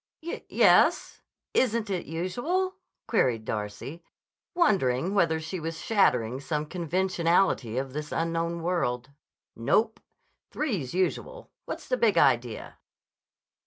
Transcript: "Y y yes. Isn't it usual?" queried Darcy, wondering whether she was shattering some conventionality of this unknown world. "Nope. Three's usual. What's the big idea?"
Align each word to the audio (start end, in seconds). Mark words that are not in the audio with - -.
"Y 0.23 0.29
y 0.33 0.43
yes. 0.49 1.21
Isn't 1.53 1.91
it 1.91 2.07
usual?" 2.07 2.73
queried 3.07 3.45
Darcy, 3.45 4.03
wondering 4.55 5.13
whether 5.13 5.39
she 5.39 5.59
was 5.59 5.77
shattering 5.79 6.39
some 6.39 6.65
conventionality 6.65 7.77
of 7.77 7.93
this 7.93 8.11
unknown 8.11 8.63
world. 8.63 9.11
"Nope. 9.55 9.99
Three's 10.49 10.95
usual. 10.95 11.51
What's 11.65 11.87
the 11.87 11.97
big 11.97 12.17
idea?" 12.17 12.79